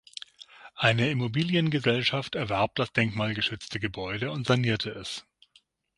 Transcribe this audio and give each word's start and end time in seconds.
Eine 0.77 1.11
Immobiliengesellschaft 1.11 2.33
erwarb 2.33 2.73
das 2.73 2.91
denkmalgeschützte 2.91 3.79
Gebäude 3.79 4.31
und 4.31 4.47
sanierte 4.47 4.89
es. 4.89 5.27